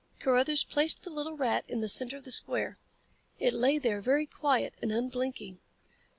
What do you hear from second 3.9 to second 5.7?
very quiet and unblinking.